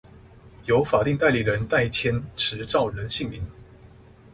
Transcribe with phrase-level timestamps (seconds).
[0.65, 3.45] 由法定代理人代簽持照人姓名